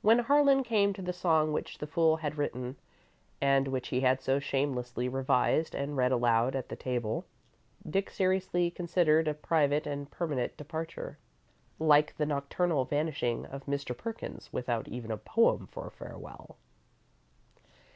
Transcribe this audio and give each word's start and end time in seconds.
When 0.00 0.18
Harlan 0.18 0.64
came 0.64 0.92
to 0.92 1.02
the 1.02 1.12
song 1.12 1.52
which 1.52 1.78
the 1.78 1.86
fool 1.86 2.16
had 2.16 2.36
written, 2.36 2.74
and 3.40 3.68
which 3.68 3.90
he 3.90 4.00
had 4.00 4.20
so 4.20 4.40
shamelessly 4.40 5.08
revised 5.08 5.72
and 5.72 5.96
read 5.96 6.10
aloud 6.10 6.56
at 6.56 6.68
the 6.68 6.74
table, 6.74 7.26
Dick 7.88 8.10
seriously 8.10 8.72
considered 8.72 9.28
a 9.28 9.34
private 9.34 9.86
and 9.86 10.10
permanent 10.10 10.56
departure, 10.56 11.16
like 11.78 12.16
the 12.16 12.26
nocturnal 12.26 12.84
vanishing 12.86 13.46
of 13.46 13.66
Mr. 13.66 13.96
Perkins, 13.96 14.52
without 14.52 14.88
even 14.88 15.12
a 15.12 15.16
poem 15.16 15.68
for 15.68 15.88
farewell. 15.90 16.56